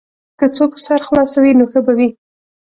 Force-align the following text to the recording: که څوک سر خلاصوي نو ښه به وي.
که 0.39 0.45
څوک 0.57 0.71
سر 0.85 0.99
خلاصوي 1.07 1.51
نو 1.59 1.65
ښه 1.71 1.79
به 1.85 1.93
وي. 1.97 2.09